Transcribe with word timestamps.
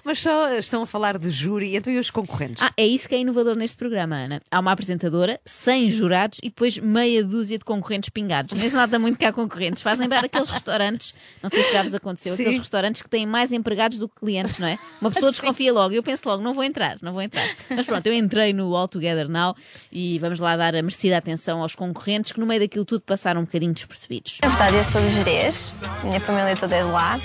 mas 0.05 0.21
só 0.21 0.53
estão 0.55 0.83
a 0.83 0.87
falar 0.87 1.19
de 1.19 1.31
júri, 1.31 1.75
então 1.77 1.93
e 1.93 1.99
os 1.99 2.11
concorrentes? 2.11 2.63
Ah, 2.63 2.73
é 2.77 2.87
isso 2.87 3.09
que 3.09 3.15
é 3.15 3.19
inovador 3.21 3.57
neste 3.61 3.77
programa, 3.77 4.17
Ana. 4.17 4.43
Há 4.51 4.59
uma 4.59 4.73
apresentadora, 4.73 5.41
100 5.45 5.91
jurados 5.91 6.39
e 6.43 6.49
depois 6.49 6.79
meia 6.79 7.23
dúzia 7.23 7.59
de 7.59 7.65
concorrentes 7.65 8.09
pingados. 8.09 8.59
Nem 8.59 8.69
se 8.69 8.75
nota 8.75 8.99
muito 8.99 9.19
que 9.19 9.25
há 9.25 9.33
concorrentes. 9.33 9.83
Faz 9.83 9.99
lembrar 9.99 10.25
aqueles 10.25 10.49
restaurantes, 10.49 11.15
não 11.43 11.49
sei 11.49 11.63
se 11.63 11.73
já 11.73 11.83
vos 11.83 11.95
aconteceu, 11.95 12.35
Sim. 12.35 12.43
aqueles 12.43 12.59
restaurantes 12.59 13.03
que 13.03 13.09
têm 13.09 13.27
mais 13.27 13.53
empregados 13.53 13.99
do 13.99 14.09
que 14.09 14.17
clientes, 14.17 14.59
não 14.59 14.67
é? 14.67 14.79
Uma 15.01 15.11
pessoa 15.11 15.31
desconfia 15.33 15.73
logo. 15.73 15.95
Eu 15.95 16.03
penso 16.03 16.23
logo, 16.27 16.43
não 16.43 16.53
vou 16.53 16.65
entrar, 16.65 16.97
não 17.01 17.13
vou 17.13 17.23
entrar. 17.23 17.47
Mas 17.71 17.87
pronto, 17.87 18.07
eu 18.07 18.15
entrei 18.15 18.53
no 18.53 18.75
All 18.75 18.89
Together 18.89 19.29
Now 19.29 19.55
e 19.93 20.19
vamos 20.19 20.41
lá 20.41 20.57
dar 20.57 20.75
a 20.75 20.83
merecida 20.83 21.17
atenção 21.17 21.63
aos 21.63 21.75
concorrentes 21.75 22.33
que 22.33 22.41
no 22.41 22.47
meio 22.47 22.61
daquilo 22.61 22.85
tudo 22.85 23.03
passaram 23.03 23.43
um 23.43 23.45
bocadinho 23.45 23.73
despercebidos. 23.73 24.39
Na 24.43 24.49
verdade, 24.49 24.77
eu 24.77 24.85
sou 24.85 25.01
de 25.01 25.09
Jerez, 25.11 25.73
minha 26.03 26.21
família 26.21 26.57
toda 26.57 26.75
é 26.75 26.83
de 26.83 26.89
lá. 26.89 27.21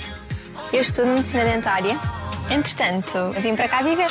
Eu 0.72 0.80
estudo 0.80 1.08
medicina 1.08 1.44
dentária. 1.44 1.98
Entretanto, 2.50 3.32
vim 3.40 3.56
para 3.56 3.68
cá 3.68 3.82
viver. 3.82 4.08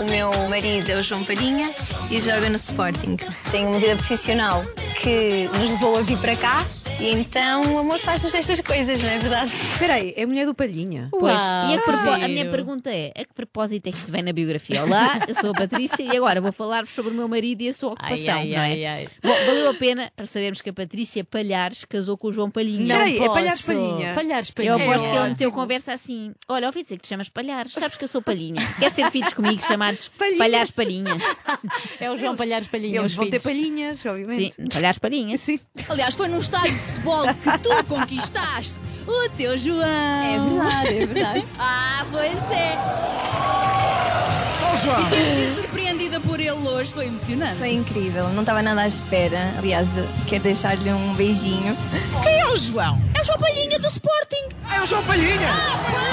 O 0.00 0.04
meu 0.04 0.30
marido 0.48 0.90
é 0.90 0.96
o 0.96 1.02
João 1.02 1.24
Palhinha 1.24 1.72
e 2.10 2.20
joga 2.20 2.48
no 2.48 2.56
Sporting. 2.56 3.16
Tenho 3.50 3.68
uma 3.68 3.78
vida 3.80 3.96
profissional 3.96 4.64
que 5.00 5.48
nos 5.58 5.70
levou 5.70 5.96
a 5.96 6.02
vir 6.02 6.18
para 6.18 6.36
cá 6.36 6.64
e 7.00 7.10
então 7.14 7.74
o 7.74 7.78
amor 7.78 7.98
faz-nos 8.00 8.34
estas 8.34 8.60
coisas, 8.60 9.00
não 9.00 9.08
é 9.08 9.18
verdade? 9.18 9.52
Espera 9.52 9.94
aí, 9.94 10.12
é 10.16 10.24
a 10.24 10.26
mulher 10.26 10.46
do 10.46 10.54
Palhinha. 10.54 11.08
Pois, 11.12 11.22
Uau, 11.34 11.70
e 11.70 11.74
a, 11.74 11.82
propo- 11.82 12.08
a 12.24 12.28
minha 12.28 12.50
pergunta 12.50 12.90
é: 12.90 13.12
a 13.16 13.24
que 13.24 13.32
propósito 13.32 13.86
é 13.88 13.92
que 13.92 13.98
isto 13.98 14.10
vem 14.10 14.22
na 14.22 14.32
biografia? 14.32 14.82
Olá, 14.82 15.20
eu 15.28 15.34
sou 15.36 15.50
a 15.50 15.54
Patrícia 15.54 16.02
e 16.02 16.16
agora 16.16 16.40
vou 16.40 16.52
falar-vos 16.52 16.92
sobre 16.92 17.12
o 17.12 17.14
meu 17.14 17.28
marido 17.28 17.60
e 17.62 17.68
a 17.68 17.72
sua 17.74 17.92
ocupação, 17.92 18.34
ai, 18.38 18.48
não 18.48 18.56
é? 18.58 18.60
ai, 18.60 18.84
ai. 18.84 19.08
Bom, 19.22 19.32
valeu 19.46 19.70
a 19.70 19.74
pena 19.74 20.10
para 20.16 20.26
sabermos 20.26 20.60
que 20.60 20.70
a 20.70 20.72
Patrícia 20.72 21.22
Palhares 21.24 21.84
casou 21.88 22.16
com 22.18 22.28
o 22.28 22.32
João 22.32 22.50
Palhinha. 22.50 22.80
Não 22.80 22.96
Peraí, 23.04 23.14
é 23.14 23.18
posso. 23.18 23.32
Palhares 23.32 23.62
Palhinha? 23.62 24.14
Palhares 24.14 24.48
Eu 24.48 24.54
Palhinha. 24.54 24.74
aposto 24.74 24.98
que 25.04 25.08
ele 25.10 25.18
ótimo. 25.18 25.28
meteu 25.30 25.52
conversa 25.52 25.92
assim: 25.92 26.32
Olha, 26.48 26.66
ouvi 26.66 26.82
dizer 26.82 26.96
que 26.96 27.02
te 27.02 27.08
chamas 27.08 27.28
Palhares, 27.28 27.72
sabes 27.74 27.96
que 27.96 28.02
eu 28.04 28.08
sou 28.08 28.20
Palhinha. 28.20 28.60
Queres 28.78 28.92
ter 28.94 29.08
filhos 29.12 29.32
comigo 29.32 29.62
chamados 29.64 30.08
Palhinha. 30.18 30.38
Palhares 30.38 30.70
Palhinha? 30.72 31.16
É 32.00 32.10
o 32.10 32.16
João 32.16 32.34
Palhares 32.34 32.66
Palhinha. 32.66 32.98
Eles 32.98 33.10
os 33.10 33.14
vão 33.16 33.30
ter 33.30 33.40
filhos. 33.40 33.44
palhinhas, 33.56 33.98
Sim, 34.00 34.08
obviamente. 34.08 34.56
Palhares 34.74 34.98
Palhinha. 34.98 35.38
Sim. 35.38 35.60
Aliás, 35.88 36.14
foi 36.16 36.26
num 36.28 36.38
estádio 36.40 36.76
de 36.76 36.87
futebol 36.88 37.24
que 37.34 37.58
tu 37.58 37.70
conquistaste 37.88 38.76
o 39.06 39.28
teu 39.30 39.56
João. 39.56 39.84
É 39.84 40.38
verdade, 40.38 40.88
é 41.02 41.06
verdade. 41.06 41.44
Ah, 41.58 42.06
pois 42.10 42.50
é. 42.50 42.78
E 44.78 45.10
ter 45.10 45.26
sido 45.26 45.56
surpreendida 45.56 46.20
por 46.20 46.38
ele 46.38 46.50
hoje 46.52 46.92
foi 46.92 47.06
emocionante. 47.06 47.56
Foi 47.56 47.72
incrível, 47.72 48.28
não 48.28 48.40
estava 48.40 48.62
nada 48.62 48.82
à 48.82 48.86
espera. 48.86 49.52
Aliás, 49.58 49.88
quero 50.26 50.44
deixar-lhe 50.44 50.90
um 50.92 51.14
beijinho. 51.14 51.76
Quem 52.22 52.38
é 52.38 52.46
o 52.46 52.56
João? 52.56 53.00
É 53.16 53.20
o 53.20 53.24
João 53.24 53.38
Palhinha 53.38 53.78
do 53.78 53.88
Sporting. 53.88 54.48
É 54.72 54.80
o 54.80 54.86
João 54.86 55.02
Palhinha! 55.04 55.48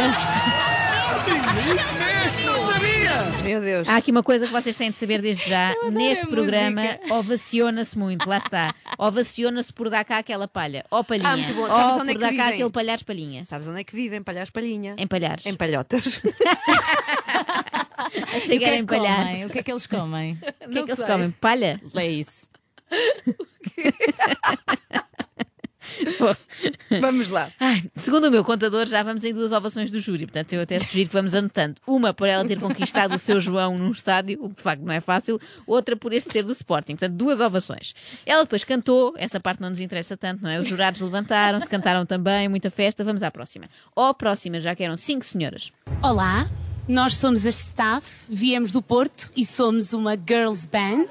Isso 0.07 0.84
mesmo! 1.33 2.45
Não 2.45 2.73
sabia! 2.73 3.43
Meu 3.43 3.61
Deus. 3.61 3.87
Há 3.89 3.97
aqui 3.97 4.11
uma 4.11 4.23
coisa 4.23 4.45
que 4.47 4.51
vocês 4.51 4.75
têm 4.75 4.91
de 4.91 4.97
saber 4.97 5.21
desde 5.21 5.49
já. 5.49 5.73
Neste 5.91 6.25
programa 6.27 6.81
ovaciona-se 7.09 7.97
muito, 7.97 8.27
lá 8.27 8.37
está. 8.37 8.73
Ovaciona-se 8.97 9.71
por 9.71 9.89
dar 9.89 10.03
cá 10.03 10.17
aquela 10.17 10.47
palha. 10.47 10.83
Ó 10.89 11.03
palhinha. 11.03 11.29
Ah, 11.29 11.37
muito 11.37 11.53
bom. 11.53 11.67
Sabes 11.67 11.97
Ó 11.97 12.01
onde 12.01 12.11
é 12.11 12.13
por 12.13 12.19
que 12.19 12.25
dar 12.25 12.27
cá 12.27 12.31
vivem? 12.43 12.53
aquele 12.53 12.69
palhares 12.69 13.03
palhinha. 13.03 13.43
Sabes 13.43 13.67
onde 13.67 13.81
é 13.81 13.83
que 13.83 13.95
vivem? 13.95 14.21
Palhares 14.23 14.49
Palhinha. 14.49 14.95
Em 14.97 15.07
palhares. 15.07 15.45
Em 15.45 15.55
palhotas. 15.55 16.21
Achei 18.35 18.57
O 18.57 18.59
que 18.59 18.65
é 18.65 18.75
em 18.77 18.85
que 18.85 18.95
palhares. 18.95 19.29
comem? 19.31 19.45
O 19.45 19.49
que 19.49 19.59
é 19.59 19.63
que 19.63 19.71
eles 19.71 19.87
comem? 19.87 20.33
O 20.33 20.37
que 20.69 20.79
é 20.79 20.83
que 20.83 20.91
eles 20.91 21.03
comem? 21.03 21.31
Palha? 21.31 21.81
É 21.95 22.07
isso. 22.07 22.47
Vamos 27.01 27.29
lá. 27.29 27.51
Ai, 27.59 27.83
segundo 27.95 28.25
o 28.25 28.31
meu 28.31 28.43
contador, 28.43 28.85
já 28.85 29.03
vamos 29.03 29.23
em 29.23 29.33
duas 29.33 29.51
ovações 29.51 29.91
do 29.91 29.99
júri. 29.99 30.25
Portanto, 30.25 30.53
eu 30.53 30.61
até 30.61 30.79
sugiro 30.79 31.09
que 31.09 31.15
vamos 31.15 31.33
anotando. 31.33 31.75
Uma 31.85 32.13
por 32.13 32.27
ela 32.27 32.45
ter 32.45 32.59
conquistado 32.59 33.15
o 33.15 33.19
seu 33.19 33.39
João 33.39 33.77
num 33.77 33.91
estádio, 33.91 34.39
o 34.41 34.49
que 34.49 34.55
de 34.55 34.61
facto 34.61 34.81
não 34.81 34.93
é 34.93 34.99
fácil. 34.99 35.39
Outra 35.65 35.95
por 35.95 36.13
este 36.13 36.31
ser 36.31 36.43
do 36.43 36.51
Sporting. 36.51 36.93
Portanto, 36.93 37.15
duas 37.15 37.39
ovações. 37.39 37.93
Ela 38.25 38.43
depois 38.43 38.63
cantou. 38.63 39.13
Essa 39.17 39.39
parte 39.39 39.61
não 39.61 39.69
nos 39.69 39.79
interessa 39.79 40.15
tanto, 40.15 40.43
não 40.43 40.49
é? 40.49 40.59
Os 40.59 40.67
jurados 40.67 41.01
levantaram-se, 41.01 41.67
cantaram 41.67 42.05
também. 42.05 42.47
Muita 42.47 42.69
festa. 42.69 43.03
Vamos 43.03 43.23
à 43.23 43.31
próxima. 43.31 43.65
Ó, 43.95 44.13
próxima, 44.13 44.59
já 44.59 44.75
que 44.75 44.83
eram 44.83 44.97
cinco 44.97 45.25
senhoras. 45.25 45.71
Olá, 46.01 46.47
nós 46.87 47.15
somos 47.17 47.45
a 47.45 47.49
staff, 47.49 48.25
viemos 48.29 48.71
do 48.71 48.81
Porto 48.81 49.31
e 49.35 49.43
somos 49.45 49.93
uma 49.93 50.15
girls 50.15 50.67
band. 50.67 51.07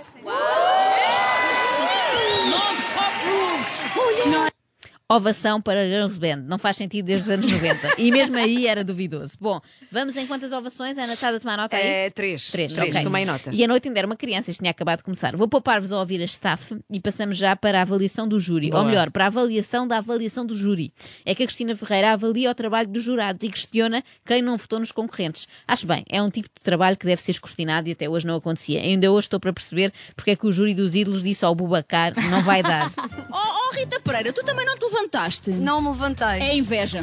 Ovação 5.15 5.61
para 5.61 5.85
Girls 5.87 6.19
Band. 6.19 6.37
Não 6.47 6.59
faz 6.59 6.79
sentido 6.79 7.05
desde 7.05 7.27
os 7.27 7.31
anos 7.31 7.51
90. 7.51 8.01
E 8.01 8.11
mesmo 8.11 8.39
aí 8.39 8.67
era 8.67 8.83
duvidoso. 8.83 9.35
Bom, 9.39 9.61
vamos 9.93 10.17
em 10.17 10.27
quantas 10.27 10.51
ovações? 10.51 10.97
Ana, 10.97 11.13
está 11.13 11.29
a 11.29 11.39
tomar 11.39 11.59
nota 11.59 11.77
aí? 11.77 11.87
É 11.87 12.11
três. 12.11 12.51
Três, 12.51 12.73
Três. 12.73 12.89
ok. 12.91 13.03
Tomei 13.03 13.27
nota. 13.27 13.51
E 13.53 13.63
a 13.63 13.69
noite 13.69 13.87
ainda 13.89 14.01
era 14.01 14.07
uma 14.07 14.17
criança, 14.17 14.51
isto 14.51 14.61
tinha 14.61 14.71
acabado 14.71 14.99
de 15.01 15.05
começar. 15.05 15.37
Vou 15.37 15.47
poupar-vos 15.47 15.93
a 15.93 15.99
ouvir 16.01 16.23
a 16.23 16.25
staff 16.25 16.75
e 16.91 16.99
passamos 17.01 17.37
já 17.37 17.55
para 17.55 17.81
a 17.81 17.83
avaliação 17.83 18.27
do 18.27 18.41
júri. 18.41 18.69
Ou 18.69 18.73
Boa. 18.73 18.85
melhor, 18.85 19.11
para 19.11 19.25
a 19.25 19.27
avaliação 19.27 19.87
da 19.87 19.99
avaliação 19.99 20.45
do 20.47 20.57
júri. 20.57 20.91
É 21.27 21.35
que 21.35 21.43
a 21.43 21.47
Cristina 21.47 21.77
Ferreira 21.77 22.13
avalia 22.13 22.51
o 22.51 22.55
trabalho 22.55 22.89
dos 22.89 23.03
jurados 23.03 23.47
e 23.47 23.51
questiona 23.51 24.03
quem 24.25 24.41
não 24.41 24.57
votou 24.57 24.81
nos 24.81 24.91
concorrentes. 24.91 25.47
Acho 25.69 25.87
bem, 25.87 26.03
é 26.09 26.23
um 26.23 26.31
tipo 26.31 26.49
de 26.49 26.63
trabalho 26.65 26.97
que 26.97 27.05
deve 27.05 27.21
ser 27.21 27.33
escrutinado 27.33 27.91
e 27.91 27.93
até 27.93 28.09
hoje 28.09 28.27
não 28.27 28.37
acontecia. 28.37 28.81
Ainda 28.81 29.13
hoje 29.13 29.27
estou 29.27 29.39
para 29.39 29.53
perceber 29.53 29.93
porque 30.17 30.31
é 30.31 30.37
que 30.37 30.47
o 30.47 30.51
júri 30.53 30.73
dos 30.75 30.95
ídolos 30.95 31.23
disse 31.23 31.45
ao 31.45 31.55
Bubacar 31.55 32.13
não 32.31 32.43
vai 32.43 32.63
dar. 32.63 32.91
Oh, 33.37 33.37
oh, 33.37 33.75
Rita 33.75 33.99
Pereira, 34.01 34.33
tu 34.33 34.45
também 34.45 34.65
não 34.65 34.77
te 34.77 34.85
levantaste? 34.95 35.51
Não 35.51 35.81
me 35.83 35.89
levantei. 35.89 36.41
É 36.41 36.57
inveja. 36.57 37.03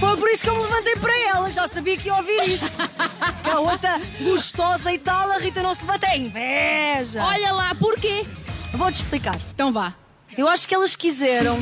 Foi 0.00 0.16
por 0.16 0.28
isso 0.30 0.42
que 0.42 0.48
eu 0.48 0.56
me 0.56 0.62
levantei 0.62 0.96
para 0.96 1.18
ela, 1.28 1.52
já 1.52 1.68
sabia 1.68 1.96
que 1.96 2.08
ia 2.08 2.14
ouvir 2.14 2.48
isso. 2.48 2.82
Que 3.42 3.50
a 3.50 3.60
outra 3.60 4.00
gostosa 4.22 4.92
e 4.92 4.98
tal, 4.98 5.30
a 5.30 5.38
Rita 5.38 5.62
não 5.62 5.74
se 5.74 5.82
levanta. 5.82 6.06
É 6.06 6.16
inveja. 6.16 7.22
Olha 7.24 7.52
lá, 7.52 7.74
porquê? 7.74 8.24
Vou-te 8.72 8.96
explicar. 8.96 9.38
Então 9.54 9.72
vá. 9.72 9.94
Eu 10.36 10.48
acho 10.48 10.68
que 10.68 10.74
elas 10.74 10.96
quiseram 10.96 11.58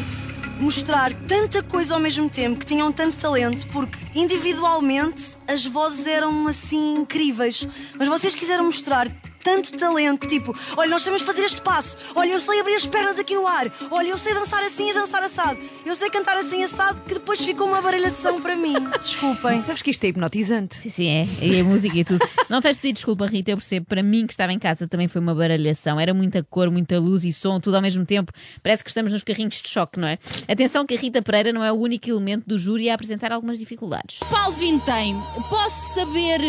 mostrar 0.58 1.12
tanta 1.12 1.62
coisa 1.62 1.94
ao 1.94 2.00
mesmo 2.00 2.28
tempo, 2.30 2.58
que 2.58 2.66
tinham 2.66 2.90
tanto 2.90 3.16
talento, 3.16 3.66
porque 3.68 3.98
individualmente 4.14 5.36
as 5.46 5.66
vozes 5.66 6.06
eram 6.06 6.46
assim 6.46 6.94
incríveis. 6.94 7.66
Mas 7.98 8.08
vocês 8.08 8.34
quiseram 8.34 8.64
mostrar 8.64 9.08
tanto 9.46 9.70
talento. 9.76 10.26
Tipo, 10.26 10.52
olha, 10.76 10.90
nós 10.90 11.02
sabemos 11.02 11.22
fazer 11.22 11.44
este 11.44 11.62
passo. 11.62 11.96
Olha, 12.16 12.32
eu 12.32 12.40
sei 12.40 12.58
abrir 12.58 12.74
as 12.74 12.84
pernas 12.84 13.16
aqui 13.16 13.36
no 13.36 13.46
ar. 13.46 13.70
Olha, 13.92 14.08
eu 14.08 14.18
sei 14.18 14.34
dançar 14.34 14.60
assim 14.64 14.90
e 14.90 14.92
dançar 14.92 15.22
assado. 15.22 15.56
Eu 15.84 15.94
sei 15.94 16.10
cantar 16.10 16.36
assim 16.36 16.64
assado 16.64 17.00
que 17.02 17.14
depois 17.14 17.40
ficou 17.44 17.68
uma 17.68 17.80
baralhação 17.80 18.42
para 18.42 18.56
mim. 18.56 18.74
Desculpem. 19.00 19.60
Sabes 19.60 19.82
que 19.82 19.90
isto 19.90 20.02
é 20.02 20.08
hipnotizante. 20.08 20.74
Sim, 20.74 20.88
sim, 20.88 21.08
é. 21.08 21.24
E 21.40 21.60
a 21.60 21.64
música 21.64 21.96
e 21.96 22.04
tudo. 22.04 22.26
Não 22.50 22.60
tens 22.60 22.74
de 22.74 22.80
pedir 22.80 22.94
desculpa, 22.94 23.26
Rita, 23.26 23.52
eu 23.52 23.56
percebo. 23.56 23.86
Para 23.86 24.02
mim, 24.02 24.26
que 24.26 24.32
estava 24.32 24.52
em 24.52 24.58
casa, 24.58 24.88
também 24.88 25.06
foi 25.06 25.20
uma 25.20 25.34
baralhação. 25.34 26.00
Era 26.00 26.12
muita 26.12 26.42
cor, 26.42 26.68
muita 26.68 26.98
luz 26.98 27.24
e 27.24 27.32
som, 27.32 27.60
tudo 27.60 27.76
ao 27.76 27.82
mesmo 27.82 28.04
tempo. 28.04 28.32
Parece 28.64 28.82
que 28.82 28.90
estamos 28.90 29.12
nos 29.12 29.22
carrinhos 29.22 29.62
de 29.62 29.68
choque, 29.68 30.00
não 30.00 30.08
é? 30.08 30.18
Atenção 30.48 30.84
que 30.84 30.96
a 30.96 30.98
Rita 30.98 31.22
Pereira 31.22 31.52
não 31.52 31.62
é 31.62 31.70
o 31.70 31.76
único 31.76 32.10
elemento 32.10 32.48
do 32.48 32.58
júri 32.58 32.90
a 32.90 32.94
apresentar 32.94 33.30
algumas 33.30 33.60
dificuldades. 33.60 34.18
Paulo 34.28 34.52
Vintém, 34.56 35.16
posso 35.48 35.94
saber 35.94 36.40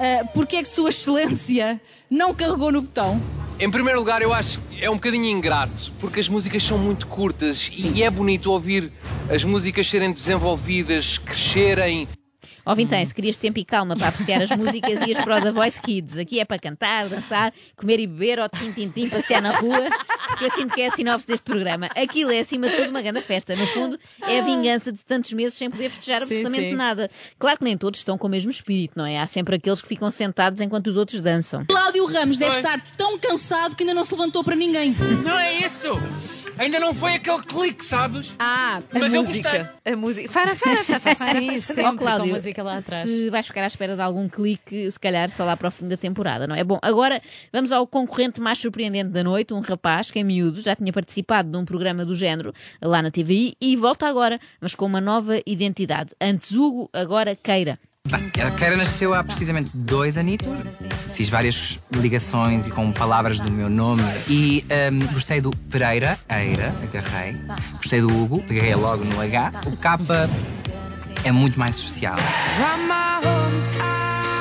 uh, 0.00 0.28
porque 0.32 0.56
é 0.56 0.62
que 0.62 0.68
Sua 0.68 0.88
Excelência 0.88 1.80
não 2.10 2.34
carregou 2.34 2.72
no 2.72 2.82
botão? 2.82 3.20
Em 3.60 3.70
primeiro 3.70 3.98
lugar, 3.98 4.22
eu 4.22 4.32
acho 4.32 4.58
que 4.62 4.82
é 4.82 4.90
um 4.90 4.94
bocadinho 4.94 5.26
ingrato, 5.26 5.92
porque 6.00 6.18
as 6.18 6.28
músicas 6.30 6.62
são 6.62 6.78
muito 6.78 7.06
curtas 7.06 7.68
e 7.84 8.02
é 8.02 8.08
bonito 8.08 8.50
ouvir 8.50 8.90
as 9.28 9.44
músicas 9.44 9.86
serem 9.86 10.10
desenvolvidas, 10.10 11.18
crescerem. 11.18 12.08
Ó 12.64 12.74
Vintém, 12.74 13.04
se 13.04 13.14
querias 13.14 13.36
tempo 13.36 13.58
e 13.58 13.64
calma 13.64 13.96
para 13.96 14.08
apreciar 14.08 14.42
as 14.42 14.50
músicas, 14.50 15.06
ias 15.06 15.22
para 15.22 15.38
o 15.38 15.42
The 15.42 15.52
Voice 15.52 15.80
Kids. 15.80 16.16
Aqui 16.16 16.40
é 16.40 16.44
para 16.44 16.58
cantar, 16.58 17.08
dançar, 17.08 17.52
comer 17.76 18.00
e 18.00 18.06
beber, 18.06 18.38
ou 18.38 18.48
tim-tim-tim, 18.48 19.08
passear 19.08 19.42
na 19.42 19.58
rua. 19.58 19.88
Que 20.40 20.46
eu 20.46 20.50
sinto 20.52 20.74
que 20.74 20.80
é 20.80 20.86
a 20.86 20.90
sinopse 20.90 21.26
deste 21.26 21.44
programa. 21.44 21.86
Aquilo 21.94 22.32
é, 22.32 22.38
acima 22.40 22.66
de 22.66 22.74
tudo, 22.74 22.88
uma 22.88 23.02
grande 23.02 23.20
festa. 23.20 23.54
No 23.54 23.66
fundo, 23.66 23.98
é 24.22 24.40
a 24.40 24.42
vingança 24.42 24.90
de 24.90 24.98
tantos 25.00 25.34
meses 25.34 25.52
sem 25.52 25.70
poder 25.70 25.90
festejar 25.90 26.22
absolutamente 26.22 26.70
sim. 26.70 26.74
nada. 26.74 27.10
Claro 27.38 27.58
que 27.58 27.64
nem 27.64 27.76
todos 27.76 28.00
estão 28.00 28.16
com 28.16 28.26
o 28.26 28.30
mesmo 28.30 28.50
espírito, 28.50 28.94
não 28.96 29.04
é? 29.04 29.18
Há 29.18 29.26
sempre 29.26 29.56
aqueles 29.56 29.82
que 29.82 29.88
ficam 29.88 30.10
sentados 30.10 30.62
enquanto 30.62 30.86
os 30.86 30.96
outros 30.96 31.20
dançam. 31.20 31.66
Cláudio 31.66 32.06
Ramos 32.06 32.38
deve 32.38 32.56
estar 32.56 32.82
tão 32.96 33.18
cansado 33.18 33.76
que 33.76 33.82
ainda 33.82 33.92
não 33.92 34.02
se 34.02 34.12
levantou 34.12 34.42
para 34.42 34.56
ninguém. 34.56 34.94
Não 35.22 35.38
é 35.38 35.58
isso! 35.58 35.90
Ainda 36.60 36.78
não 36.78 36.92
foi 36.92 37.14
aquele 37.14 37.38
clique, 37.42 37.82
sabes? 37.82 38.34
Ah, 38.38 38.82
A 38.94 38.98
Mas 38.98 39.14
eu 39.14 39.22
gostei. 39.22 39.40
música. 39.40 39.74
A 39.82 39.96
música. 39.96 40.28
Fara, 40.28 40.54
fara, 40.54 40.84
fara, 40.84 41.00
fara, 41.00 41.16
fara. 41.16 41.40
Sim, 41.40 41.58
sempre 41.60 41.96
Cláudio, 41.96 42.26
com 42.28 42.34
música 42.34 42.62
lá 42.62 42.76
atrás. 42.76 43.08
se 43.10 43.30
vais 43.30 43.46
ficar 43.46 43.62
à 43.64 43.66
espera 43.66 43.96
de 43.96 44.02
algum 44.02 44.28
clique, 44.28 44.90
se 44.90 45.00
calhar 45.00 45.30
só 45.30 45.46
lá 45.46 45.56
para 45.56 45.68
o 45.68 45.70
fim 45.70 45.88
da 45.88 45.96
temporada, 45.96 46.46
não 46.46 46.54
é? 46.54 46.62
Bom, 46.62 46.78
agora 46.82 47.18
vamos 47.50 47.72
ao 47.72 47.86
concorrente 47.86 48.42
mais 48.42 48.58
surpreendente 48.58 49.08
da 49.10 49.24
noite, 49.24 49.54
um 49.54 49.60
rapaz 49.60 50.10
que 50.10 50.18
é 50.18 50.22
miúdo, 50.22 50.60
já 50.60 50.76
tinha 50.76 50.92
participado 50.92 51.50
de 51.50 51.56
um 51.56 51.64
programa 51.64 52.04
do 52.04 52.14
género 52.14 52.52
lá 52.82 53.00
na 53.00 53.10
TVI 53.10 53.54
e 53.58 53.74
volta 53.74 54.06
agora, 54.06 54.38
mas 54.60 54.74
com 54.74 54.84
uma 54.84 55.00
nova 55.00 55.40
identidade. 55.46 56.10
Antes 56.20 56.52
Hugo, 56.52 56.90
agora 56.92 57.34
Queira. 57.34 57.78
Bem, 58.08 58.32
a 58.44 58.50
Keira 58.50 58.76
nasceu 58.76 59.14
há 59.14 59.22
precisamente 59.22 59.70
dois 59.72 60.16
anitos. 60.16 60.48
Fiz 61.12 61.28
várias 61.28 61.78
ligações 61.94 62.66
e 62.66 62.70
com 62.70 62.90
palavras 62.90 63.38
do 63.38 63.52
meu 63.52 63.70
nome. 63.70 64.02
E 64.26 64.64
hum, 64.92 65.06
gostei 65.12 65.40
do 65.40 65.50
Pereira, 65.70 66.18
Eira, 66.28 66.74
agarrei. 66.82 67.36
Gostei 67.74 68.00
do 68.00 68.08
Hugo, 68.08 68.42
peguei 68.48 68.74
logo 68.74 69.04
no 69.04 69.20
H. 69.20 69.52
O 69.66 69.76
K 69.76 69.98
é 71.24 71.30
muito 71.30 71.58
mais 71.58 71.76
especial. 71.76 72.16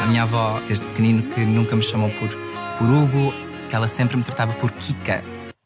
A 0.01 0.05
minha 0.07 0.23
avó, 0.23 0.59
desde 0.67 0.87
pequenino, 0.87 1.23
que 1.23 1.41
nunca 1.41 1.75
me 1.75 1.83
chamou 1.83 2.09
por, 2.09 2.29
por 2.77 2.89
Hugo, 2.89 3.33
ela 3.71 3.87
sempre 3.87 4.17
me 4.17 4.23
tratava 4.23 4.53
por 4.53 4.71
Kika. 4.71 5.23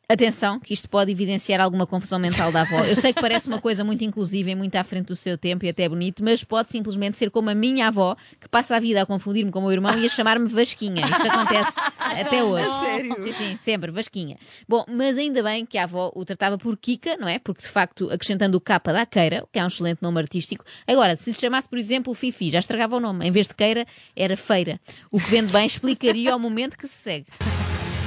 Atenção, 0.08 0.60
que 0.60 0.74
isto 0.74 0.90
pode 0.90 1.12
evidenciar 1.12 1.62
alguma 1.62 1.88
confusão 1.88 2.20
mental 2.20 2.52
da 2.52 2.62
avó. 2.62 2.84
Eu 2.84 2.96
sei 2.96 3.14
que 3.14 3.22
parece 3.22 3.48
uma 3.48 3.62
coisa 3.62 3.86
muito 3.86 4.04
inclusiva 4.04 4.52
e 4.52 4.56
muito 4.56 4.76
à 4.76 4.84
frente 4.84 5.08
do 5.08 5.16
seu 5.16 5.38
tempo 5.38 5.66
e 5.66 5.70
até 5.70 5.88
bonito, 5.88 6.22
mas 6.22 6.44
pode 6.44 6.70
simplesmente 6.70 7.18
ser 7.18 7.32
como 7.32 7.50
a 7.50 7.56
minha 7.56 7.88
avó, 7.88 8.16
que 8.40 8.50
passa 8.50 8.76
a 8.76 8.80
vida 8.82 9.02
a 9.02 9.06
confundir-me 9.06 9.50
com 9.50 9.60
o 9.60 9.62
meu 9.62 9.72
irmão 9.72 9.98
e 9.98 10.06
a 10.06 10.10
chamar-me 10.10 10.48
Vasquinha. 10.50 11.06
Isto 11.06 11.28
acontece 11.28 11.72
até 12.22 12.44
hoje. 12.44 12.70
sério? 12.70 13.24
Sim, 13.24 13.32
sim, 13.32 13.58
sempre, 13.62 13.92
Vasquinha. 13.92 14.38
Bom, 14.68 14.84
mas 14.90 15.18
ainda 15.18 15.42
bem 15.42 15.66
que 15.66 15.78
a 15.78 15.84
avó 15.86 16.12
o 16.14 16.26
tratava 16.26 16.58
por 16.58 16.78
Kika, 16.78 17.16
não 17.16 17.28
é? 17.28 17.40
Porque 17.40 17.62
de 17.62 17.70
facto, 17.70 18.12
acrescentando 18.12 18.58
o 18.58 18.62
capa 18.62 18.92
da 18.92 19.06
Queira, 19.06 19.48
que 19.54 19.58
é 19.58 19.64
um 19.64 19.68
excelente 19.68 20.02
nome 20.02 20.20
artístico. 20.20 20.66
Agora, 20.86 21.16
se 21.16 21.30
lhe 21.30 21.36
chamasse, 21.36 21.70
por 21.70 21.78
exemplo, 21.80 22.14
Fifi, 22.14 22.52
já 22.52 22.60
estragava 22.60 22.98
o 22.98 23.00
nome. 23.00 23.26
Em 23.26 23.32
vez 23.32 23.48
de 23.48 23.56
Queira, 23.56 23.86
era 24.16 24.36
Feira. 24.36 24.82
O 25.10 25.18
que 25.18 25.30
vende 25.30 25.54
bem 25.54 25.66
explicaria 25.66 26.36
o 26.36 26.40
momento 26.40 26.78
que 26.78 26.88
se 26.88 26.96
segue. 26.96 27.26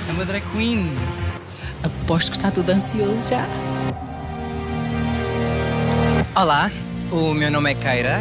É 0.08 0.12
uma 0.12 0.26
drag 0.26 0.44
queen. 0.52 0.94
Aposto 2.06 2.30
que 2.30 2.36
está 2.36 2.52
tudo 2.52 2.70
ansioso 2.70 3.28
já. 3.30 3.44
Olá, 6.40 6.70
o 7.10 7.34
meu 7.34 7.50
nome 7.50 7.72
é 7.72 7.74
Keira. 7.74 8.20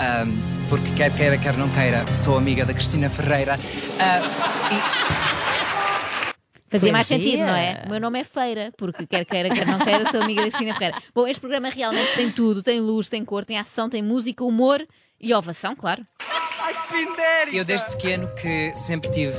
Ahm, 0.00 0.32
porque 0.70 0.90
quer 0.92 1.14
queira, 1.14 1.36
quer 1.36 1.54
não 1.54 1.68
queira, 1.68 2.06
sou 2.16 2.38
amiga 2.38 2.64
da 2.64 2.72
Cristina 2.72 3.10
Ferreira. 3.10 3.60
Ah, 4.00 4.20
Fazia 6.70 6.90
mais 6.90 7.06
Poesia. 7.06 7.26
sentido, 7.26 7.46
não 7.46 7.54
é? 7.54 7.82
O 7.84 7.90
meu 7.90 8.00
nome 8.00 8.18
é 8.18 8.24
Feira, 8.24 8.72
porque 8.78 9.06
quer 9.06 9.26
queira, 9.26 9.50
quer 9.50 9.66
não 9.66 9.78
queira, 9.78 10.10
sou 10.10 10.22
amiga 10.22 10.40
da 10.40 10.48
Cristina 10.48 10.72
Ferreira. 10.72 11.02
Bom, 11.14 11.28
este 11.28 11.40
programa 11.40 11.68
realmente 11.68 12.14
tem 12.14 12.30
tudo: 12.30 12.62
tem 12.62 12.80
luz, 12.80 13.10
tem 13.10 13.22
cor, 13.26 13.44
tem 13.44 13.58
ação, 13.58 13.90
tem 13.90 14.02
música, 14.02 14.42
humor 14.42 14.82
e 15.20 15.34
ovação, 15.34 15.76
claro. 15.76 16.02
e 17.52 17.58
eu 17.58 17.64
desde 17.66 17.90
pequeno 17.90 18.26
que 18.40 18.72
sempre 18.74 19.10
tive 19.10 19.36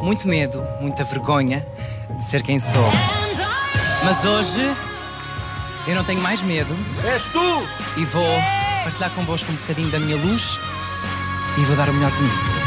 muito 0.00 0.28
medo, 0.28 0.62
muita 0.82 1.02
vergonha 1.04 1.66
de 2.18 2.24
ser 2.24 2.42
quem 2.42 2.60
sou. 2.60 3.21
Mas 4.04 4.24
hoje 4.24 4.62
eu 5.86 5.94
não 5.94 6.04
tenho 6.04 6.20
mais 6.20 6.42
medo 6.42 6.74
És 7.04 7.24
tu! 7.24 7.66
e 7.96 8.04
vou 8.04 8.38
partilhar 8.82 9.10
convosco 9.10 9.50
um 9.50 9.54
bocadinho 9.54 9.90
da 9.90 9.98
minha 10.00 10.16
luz 10.16 10.58
e 11.56 11.60
vou 11.62 11.76
dar 11.76 11.88
o 11.88 11.92
melhor 11.92 12.10
de 12.10 12.22
mim. 12.22 12.62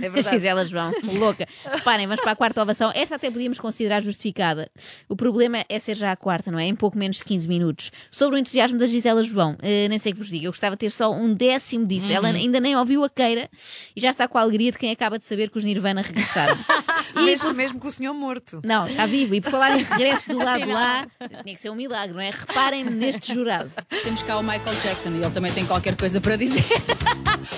É 0.00 0.06
As 0.08 0.12
verdade. 0.12 0.46
elas 0.46 0.70
vão, 0.70 0.92
louca. 1.18 1.46
Reparem, 1.64 2.06
vamos 2.06 2.22
para 2.22 2.32
a 2.32 2.36
quarta 2.36 2.62
ovação. 2.62 2.92
Esta 2.94 3.16
até 3.16 3.30
podíamos 3.30 3.58
considerar 3.58 4.00
justificada. 4.02 4.70
O 5.08 5.16
problema 5.16 5.64
é 5.68 5.78
ser 5.78 5.96
já 5.96 6.12
a 6.12 6.16
quarta, 6.16 6.50
não 6.50 6.58
é? 6.58 6.66
Em 6.66 6.74
pouco 6.74 6.98
menos 6.98 7.16
de 7.16 7.24
15 7.24 7.48
minutos. 7.48 7.90
Sobre 8.10 8.36
o 8.36 8.38
entusiasmo 8.38 8.78
da 8.78 8.86
Gisela 8.86 9.22
João, 9.24 9.56
eh, 9.62 9.88
nem 9.88 9.98
sei 9.98 10.12
que 10.12 10.18
vos 10.18 10.28
diga, 10.28 10.46
eu 10.46 10.50
gostava 10.50 10.76
de 10.76 10.80
ter 10.80 10.90
só 10.90 11.12
um 11.12 11.32
décimo 11.32 11.86
disso. 11.86 12.10
Ela 12.10 12.28
ainda 12.28 12.60
nem 12.60 12.76
ouviu 12.76 13.04
a 13.04 13.10
queira 13.10 13.48
e 13.94 14.00
já 14.00 14.10
está 14.10 14.28
com 14.28 14.38
a 14.38 14.40
alegria 14.40 14.72
de 14.72 14.78
quem 14.78 14.90
acaba 14.90 15.18
de 15.18 15.24
saber 15.24 15.50
que 15.50 15.58
os 15.58 15.64
Nirvana 15.64 16.02
regressaram. 16.02 16.56
Mesmo, 17.24 17.54
mesmo 17.54 17.78
com 17.80 17.88
o 17.88 17.90
senhor 17.92 18.12
morto. 18.12 18.60
Não, 18.62 18.86
está 18.86 19.06
vivo. 19.06 19.34
E 19.34 19.40
por 19.40 19.50
falar 19.50 19.78
em 19.78 19.82
regressos 19.82 20.26
do 20.26 20.36
lado 20.36 20.64
de 20.64 20.70
lá, 20.72 21.06
tinha 21.42 21.54
que 21.54 21.60
ser 21.60 21.70
um 21.70 21.74
milagre, 21.74 22.14
não 22.14 22.20
é? 22.20 22.30
Reparem-me 22.30 22.90
neste 22.90 23.32
jurado. 23.32 23.70
Temos 24.04 24.22
cá 24.22 24.38
o 24.38 24.42
Michael 24.42 24.76
Jackson 24.82 25.10
e 25.10 25.22
ele 25.22 25.30
também 25.30 25.52
tem 25.52 25.64
qualquer 25.64 25.96
coisa 25.96 26.20
para 26.20 26.36
dizer. 26.36 26.62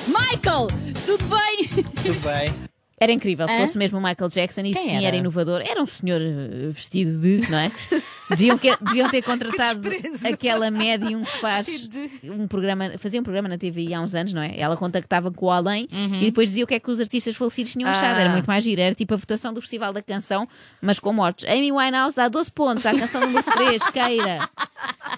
Michael, 0.06 0.68
tudo 1.06 1.24
bem? 1.24 1.84
Tudo 2.04 2.20
bem. 2.20 2.54
Era 3.00 3.12
incrível, 3.12 3.46
se 3.48 3.56
fosse 3.56 3.78
mesmo 3.78 3.98
o 3.98 4.02
Michael 4.02 4.28
Jackson, 4.28 4.62
e 4.62 4.72
Quem 4.72 4.88
sim, 4.88 4.96
era? 4.96 5.06
era 5.06 5.16
inovador. 5.16 5.60
Era 5.60 5.80
um 5.80 5.86
senhor 5.86 6.20
eh, 6.20 6.68
vestido 6.70 7.18
de, 7.20 7.48
não 7.48 7.58
é? 7.58 7.70
Deviam, 8.30 8.58
que- 8.58 8.76
deviam 8.82 9.08
ter 9.10 9.22
contratado 9.22 9.88
aquela 10.30 10.70
médium 10.70 11.22
que 11.22 11.38
faz 11.38 11.88
um 12.24 12.46
programa, 12.46 12.92
fazia 12.98 13.20
um 13.20 13.22
programa 13.22 13.48
na 13.48 13.56
TVI 13.58 13.94
há 13.94 14.00
uns 14.00 14.14
anos, 14.14 14.32
não 14.32 14.42
é? 14.42 14.58
Ela 14.58 14.76
contactava 14.76 15.30
com 15.30 15.46
o 15.46 15.50
além 15.50 15.88
e 15.92 16.26
depois 16.26 16.48
dizia 16.50 16.64
o 16.64 16.66
que 16.66 16.74
é 16.74 16.80
que 16.80 16.90
os 16.90 17.00
artistas 17.00 17.36
falecidos 17.36 17.72
tinham 17.72 17.88
achado. 17.88 18.18
Era 18.18 18.30
Ah. 18.30 18.32
muito 18.32 18.46
mais 18.46 18.62
giro, 18.64 18.80
era 18.80 18.94
tipo 18.94 19.14
a 19.14 19.16
votação 19.16 19.52
do 19.52 19.60
Festival 19.60 19.92
da 19.92 20.02
Canção, 20.02 20.46
mas 20.80 20.98
com 20.98 21.12
mortos. 21.12 21.44
Amy 21.48 21.72
Winehouse 21.72 22.16
dá 22.16 22.28
12 22.28 22.50
pontos 22.52 22.84
à 22.86 22.92
canção 22.92 23.20
número 23.20 23.42
3, 23.44 23.82
queira. 23.90 24.48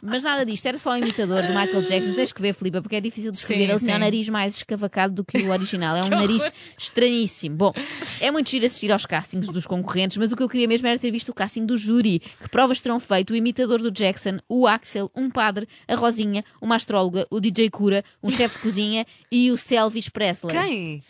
Mas 0.03 0.23
nada 0.23 0.47
disto, 0.47 0.65
era 0.67 0.79
só 0.79 0.93
um 0.93 0.97
imitador 0.97 1.43
do 1.43 1.49
Michael 1.49 1.83
Jackson. 1.83 2.15
Tens 2.15 2.33
que 2.33 2.41
ver, 2.41 2.55
Filipe, 2.55 2.81
porque 2.81 2.97
é 2.97 3.01
difícil 3.01 3.31
de 3.33 3.37
descrever. 3.39 3.65
Sim, 3.67 3.71
Ele 3.73 3.79
tinha 3.81 3.97
o 3.97 3.99
nariz 3.99 4.29
mais 4.29 4.57
escavacado 4.57 5.15
do 5.15 5.25
que 5.25 5.39
o 5.39 5.51
original. 5.51 5.97
É 5.97 6.01
um 6.07 6.09
nariz 6.09 6.51
estranhíssimo. 6.79 7.57
Bom, 7.57 7.73
é 8.21 8.31
muito 8.31 8.49
giro 8.51 8.65
assistir 8.67 8.91
aos 8.93 9.05
castings 9.05 9.49
dos 9.49 9.67
concorrentes, 9.67 10.17
mas 10.17 10.31
o 10.33 10.37
que 10.37 10.43
eu 10.43 10.49
queria 10.49 10.69
mesmo 10.69 10.87
era 10.87 10.99
ter 10.99 11.11
visto 11.11 11.31
o 11.31 11.35
casting 11.35 11.67
do 11.67 11.77
júri. 11.77 12.21
Que 12.41 12.49
provas 12.49 12.81
terão 12.81 13.00
feito 13.01 13.33
o 13.33 13.37
imitador 13.37 13.81
do 13.81 13.91
Jackson, 13.91 14.39
o 14.49 14.67
Axel, 14.67 15.11
um 15.15 15.31
padre, 15.31 15.69
a 15.89 15.95
Rosinha, 15.95 16.45
uma 16.61 16.77
astróloga, 16.77 17.27
o 17.31 17.41
DJ 17.41 17.71
Cura, 17.71 18.05
um 18.23 18.31
chefe 18.31 18.57
de 18.57 18.63
cozinha 18.63 19.07
e 19.31 19.51
o 19.51 19.59
Selvis 19.59 20.09
Presley. 20.09 20.53
Quem? 20.53 21.03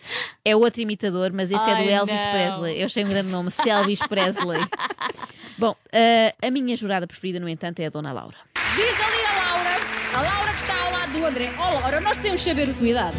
É 0.45 0.55
outro 0.57 0.81
imitador, 0.81 1.33
mas 1.33 1.51
este 1.51 1.69
é 1.69 1.75
do 1.75 1.81
Ai, 1.83 1.93
Elvis 1.93 2.17
não. 2.17 2.31
Presley. 2.33 2.81
Eu 2.81 2.87
achei 2.87 3.05
um 3.05 3.09
grande 3.09 3.31
nome, 3.31 3.51
Selvis 3.53 4.01
Presley. 4.01 4.61
Bom, 5.59 5.75
eh, 5.93 6.35
a 6.41 6.51
minha 6.51 6.77
jurada 6.77 7.07
preferida, 7.07 7.39
no 7.39 7.49
entanto, 7.49 7.81
é 7.81 7.87
a 7.87 7.91
Dona 7.91 8.13
Laura. 8.13 8.37
Diz 8.75 8.95
ali 8.95 9.25
a 9.27 9.55
Laura, 9.55 9.77
a 10.15 10.23
Laura 10.23 10.53
que 10.53 10.61
está 10.61 10.85
ao 10.85 10.93
lado 10.93 11.13
do 11.13 11.27
André. 11.27 11.53
Ó 11.59 11.71
Laura, 11.81 12.01
nós 12.01 12.17
temos 12.17 12.41
de 12.41 12.49
saber 12.49 12.69
a 12.69 12.73
sua 12.73 12.89
idade. 12.89 13.17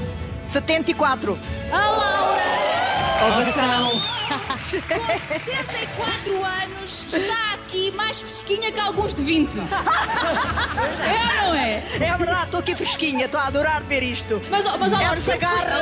74. 0.48 1.38
A 1.72 1.78
Laura, 1.78 2.42
Ovação. 3.28 4.02
com 4.88 5.20
74 5.28 6.44
anos, 6.44 7.06
está 7.14 7.54
aqui 7.54 7.92
mais 7.92 8.22
fresquinha 8.22 8.72
que 8.72 8.80
alguns 8.80 9.14
de 9.14 9.24
20. 9.24 9.50
É 9.60 9.62
ou 11.46 11.48
não 11.48 11.54
é? 11.56 11.84
É 12.00 12.18
verdade, 12.18 12.46
estou 12.46 12.60
aqui 12.60 12.76
fresquinha, 12.76 13.26
estou 13.26 13.40
a 13.40 13.48
adorar 13.48 13.84
ver 13.84 14.02
isto. 14.04 14.42
Mas, 14.50 14.66
ó, 14.66 14.78
mas 14.78 14.92
ó, 14.94 14.98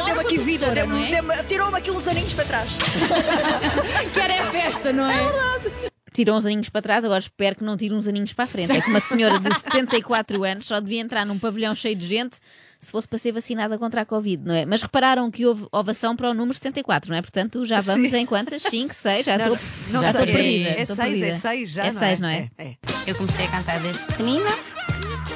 deu-me 0.05 0.19
aqui 0.21 0.37
vida, 0.37 0.71
deu-me- 0.71 1.07
é? 1.07 1.11
deu-me- 1.11 1.43
tirou-me 1.43 1.77
aqui 1.77 1.91
uns 1.91 2.07
aninhos 2.07 2.33
para 2.33 2.45
trás. 2.45 2.71
Quer 4.13 4.29
é 4.31 4.43
festa, 4.51 4.91
não 4.91 5.09
é? 5.09 5.79
tirou 6.11 6.35
uns 6.35 6.45
aninhos 6.45 6.67
para 6.67 6.81
trás, 6.81 7.05
agora 7.05 7.19
espero 7.19 7.55
que 7.55 7.63
não 7.63 7.77
tire 7.77 7.93
uns 7.93 8.05
aninhos 8.05 8.33
para 8.33 8.43
a 8.43 8.47
frente. 8.47 8.71
É 8.75 8.81
que 8.81 8.89
uma 8.89 8.99
senhora 8.99 9.39
de 9.39 9.53
74 9.59 10.43
anos 10.43 10.65
só 10.65 10.79
devia 10.81 10.99
entrar 10.99 11.25
num 11.25 11.39
pavilhão 11.39 11.73
cheio 11.73 11.95
de 11.95 12.05
gente 12.05 12.37
se 12.79 12.91
fosse 12.91 13.07
para 13.07 13.17
ser 13.19 13.31
vacinada 13.33 13.77
contra 13.77 14.01
a 14.01 14.05
Covid, 14.05 14.41
não 14.45 14.55
é? 14.55 14.65
Mas 14.65 14.81
repararam 14.81 15.29
que 15.29 15.45
houve 15.45 15.67
ovação 15.71 16.15
para 16.15 16.29
o 16.29 16.33
número 16.33 16.53
74, 16.55 17.09
não 17.11 17.17
é? 17.17 17.21
Portanto, 17.21 17.65
já 17.65 17.81
vamos 17.81 18.09
Sim. 18.09 18.17
em 18.17 18.25
quantas? 18.25 18.61
5, 18.63 18.93
6, 18.93 19.25
já 19.27 19.37
Não, 19.37 19.53
estou 19.53 20.01
não 20.01 20.13
perdida. 20.13 20.69
É 20.69 20.81
estou 20.81 20.95
seis, 20.95 20.99
é 20.99 21.03
perdida. 21.19 21.33
seis 21.33 21.69
já, 21.71 21.85
É 21.85 21.91
não 21.91 21.99
6, 21.99 22.19
é? 22.19 22.21
não 22.21 22.29
é? 22.29 22.49
É, 22.57 22.65
é. 22.67 22.75
Eu 23.05 23.15
comecei 23.15 23.45
a 23.45 23.51
cantar 23.51 23.79
desde 23.81 24.03
pequenina. 24.05 24.49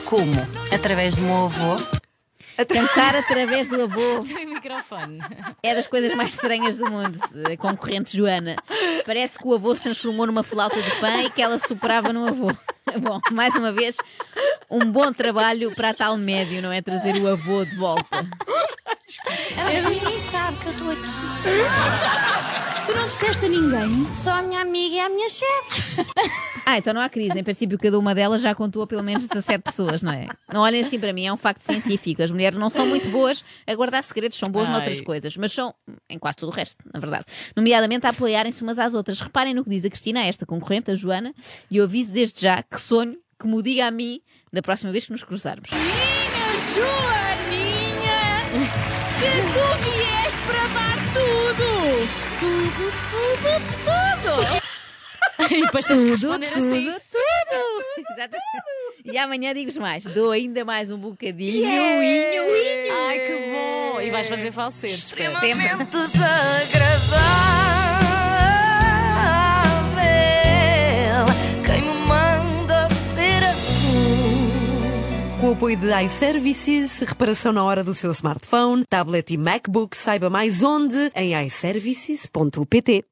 Como? 0.05 0.33
Através 0.73 1.15
do 1.15 1.21
meu 1.21 1.45
avô. 1.45 1.75
Cantar 2.69 3.15
através 3.15 3.67
do 3.67 3.81
avô 3.81 4.23
Tem 4.31 4.45
microfone. 4.45 5.19
é 5.63 5.73
das 5.73 5.87
coisas 5.87 6.15
mais 6.15 6.35
estranhas 6.35 6.77
do 6.77 6.89
mundo. 6.89 7.19
A 7.51 7.57
concorrente 7.57 8.15
Joana. 8.15 8.55
Parece 9.05 9.39
que 9.39 9.47
o 9.47 9.53
avô 9.55 9.75
se 9.75 9.81
transformou 9.81 10.27
numa 10.27 10.43
flauta 10.43 10.79
de 10.81 10.91
pão 10.99 11.19
e 11.21 11.29
que 11.31 11.41
ela 11.41 11.57
soprava 11.59 12.13
no 12.13 12.27
avô. 12.27 12.51
Bom, 13.01 13.19
mais 13.31 13.55
uma 13.55 13.71
vez, 13.71 13.97
um 14.69 14.91
bom 14.91 15.11
trabalho 15.11 15.73
para 15.75 15.93
tal 15.93 16.17
médio, 16.17 16.61
não 16.61 16.71
é? 16.71 16.81
Trazer 16.81 17.15
o 17.17 17.27
avô 17.27 17.65
de 17.65 17.75
volta. 17.75 18.27
Ela 19.57 19.89
ninguém 19.89 20.19
sabe 20.19 20.57
que 20.57 20.67
eu 20.67 20.71
estou 20.71 20.91
aqui. 20.91 21.01
Tu 22.85 22.95
não 22.95 23.07
disseste 23.07 23.45
a 23.45 23.49
ninguém? 23.49 24.13
Só 24.13 24.31
a 24.31 24.41
minha 24.41 24.61
amiga 24.61 24.95
e 24.95 24.99
a 24.99 25.09
minha 25.09 25.29
chefe. 25.29 26.05
Ah, 26.73 26.77
então 26.77 26.93
não 26.93 27.01
há 27.01 27.09
crise. 27.09 27.37
Em 27.37 27.43
princípio, 27.43 27.77
cada 27.77 27.99
uma 27.99 28.15
delas 28.15 28.41
já 28.41 28.55
contou 28.55 28.83
a 28.83 28.87
pelo 28.87 29.03
menos 29.03 29.27
17 29.27 29.61
pessoas, 29.61 30.01
não 30.01 30.13
é? 30.13 30.27
Não 30.51 30.61
olhem 30.61 30.81
assim 30.81 30.97
para 30.99 31.11
mim, 31.11 31.25
é 31.25 31.33
um 31.33 31.37
facto 31.37 31.61
científico. 31.61 32.23
As 32.23 32.31
mulheres 32.31 32.57
não 32.57 32.69
são 32.69 32.87
muito 32.87 33.09
boas 33.09 33.43
a 33.67 33.75
guardar 33.75 34.03
segredos, 34.03 34.37
são 34.39 34.49
boas 34.49 34.69
Ai. 34.69 34.75
noutras 34.75 35.01
coisas, 35.01 35.35
mas 35.35 35.51
são 35.51 35.75
em 36.09 36.17
quase 36.17 36.37
tudo 36.37 36.49
o 36.49 36.55
resto, 36.55 36.77
na 36.93 36.99
verdade. 36.99 37.25
Nomeadamente 37.55 38.05
a 38.05 38.09
apoiarem-se 38.09 38.61
umas 38.63 38.79
às 38.79 38.93
outras. 38.93 39.19
Reparem 39.19 39.53
no 39.53 39.63
que 39.63 39.69
diz 39.69 39.83
a 39.85 39.89
Cristina, 39.89 40.21
a 40.21 40.25
esta 40.25 40.45
concorrente, 40.45 40.89
a 40.89 40.95
Joana, 40.95 41.33
e 41.69 41.77
eu 41.77 41.83
aviso 41.83 42.13
desde 42.13 42.41
já 42.41 42.63
que 42.63 42.79
sonho 42.81 43.17
que 43.39 43.47
me 43.47 43.55
o 43.55 43.61
diga 43.61 43.87
a 43.87 43.91
mim 43.91 44.21
da 44.51 44.61
próxima 44.61 44.91
vez 44.91 45.05
que 45.05 45.11
nos 45.11 45.23
cruzarmos. 45.23 45.69
Minha 45.69 45.83
Joaninha, 46.73 48.19
que 49.19 49.53
tu 49.53 49.72
E 55.57 55.61
depois 55.61 55.85
tens 55.85 56.03
que 56.03 56.09
Tudo, 56.11 56.21
responder 56.39 56.47
tudo, 56.51 56.57
assim. 56.73 56.85
tudo. 57.11 58.03
Exatamente. 58.11 58.43
E 59.05 59.17
amanhã 59.17 59.53
digo-vos 59.53 59.77
mais. 59.77 60.03
Dou 60.05 60.31
ainda 60.31 60.65
mais 60.65 60.89
um 60.89 60.97
bocadinho. 60.97 61.65
Inho, 61.65 62.03
inho. 62.03 62.43
Ai, 63.07 63.19
que 63.19 63.35
bom! 63.51 64.01
E 64.01 64.09
vais 64.09 64.27
fazer 64.27 64.51
falsete. 64.51 64.93
Extremamente 64.93 65.85
desagradável. 69.93 71.25
Quem 71.65 71.81
me 71.81 71.93
manda 72.07 72.87
ser 72.89 73.43
assim? 73.43 74.49
Com 75.39 75.49
o 75.49 75.53
apoio 75.53 75.77
de 75.77 75.93
iServices, 76.03 76.99
reparação 77.01 77.51
na 77.53 77.63
hora 77.63 77.83
do 77.83 77.93
seu 77.93 78.11
smartphone, 78.11 78.83
tablet 78.89 79.31
e 79.33 79.37
MacBook, 79.37 79.95
saiba 79.95 80.29
mais 80.29 80.61
onde 80.63 81.11
em 81.15 81.33
iServices.pt. 81.45 83.05